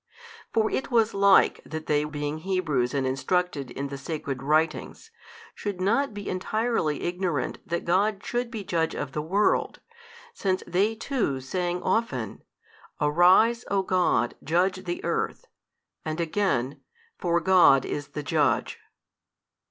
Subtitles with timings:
[0.51, 5.11] For it was like that they being Hebrews and instructed in the Sacred Writings,
[5.53, 9.79] should not be entirely ignorant that God should be Judge of the world,
[10.33, 12.41] since they too sang often,
[12.99, 15.45] Arise, O God, judge the earth,
[16.03, 16.81] and again,
[17.19, 18.79] For God is the Judge.